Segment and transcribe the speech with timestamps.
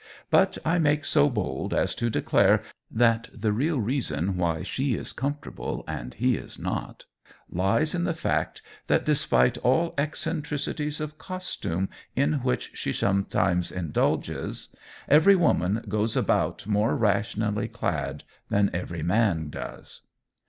[0.31, 5.13] But I make so bold as to declare that the real reason why she is
[5.13, 7.05] comfortable and he is not,
[7.51, 14.69] lies in the fact that despite all eccentricities of costume in which she sometimes indulges,
[15.07, 20.01] Everywoman goes about more rationally clad than Everyman does.